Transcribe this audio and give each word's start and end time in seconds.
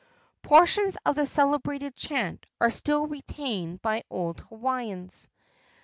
Portions 0.41 0.97
of 1.05 1.15
the 1.15 1.27
celebrated 1.27 1.95
chant 1.95 2.47
are 2.59 2.71
still 2.71 3.05
retained 3.05 3.83
by 3.83 4.03
old 4.09 4.39
Hawaiians. 4.39 5.29